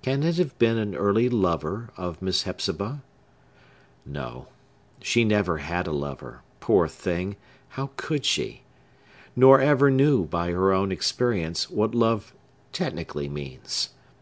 Can 0.00 0.22
it 0.22 0.38
have 0.38 0.58
been 0.58 0.78
an 0.78 0.94
early 0.94 1.28
lover 1.28 1.90
of 1.98 2.22
Miss 2.22 2.44
Hepzibah? 2.44 3.02
No; 4.06 4.48
she 5.02 5.22
never 5.22 5.58
had 5.58 5.86
a 5.86 5.92
lover—poor 5.92 6.88
thing, 6.88 7.36
how 7.76 7.90
could 7.98 8.24
she?—nor 8.24 9.60
ever 9.60 9.90
knew, 9.90 10.24
by 10.24 10.50
her 10.52 10.72
own 10.72 10.90
experience, 10.90 11.68
what 11.68 11.94
love 11.94 12.32
technically 12.72 13.28
means. 13.28 13.90